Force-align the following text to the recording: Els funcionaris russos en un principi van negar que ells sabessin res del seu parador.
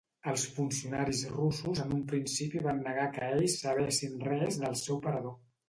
Els 0.29 0.43
funcionaris 0.53 1.21
russos 1.33 1.83
en 1.83 1.93
un 1.99 2.01
principi 2.13 2.65
van 2.69 2.81
negar 2.89 3.05
que 3.19 3.29
ells 3.37 3.61
sabessin 3.67 4.19
res 4.33 4.61
del 4.67 4.83
seu 4.89 5.03
parador. 5.09 5.41